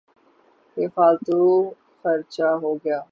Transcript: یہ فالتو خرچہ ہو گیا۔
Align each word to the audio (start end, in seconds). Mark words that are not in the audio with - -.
یہ 0.77 0.87
فالتو 0.95 1.39
خرچہ 2.01 2.49
ہو 2.61 2.71
گیا۔ 2.83 3.01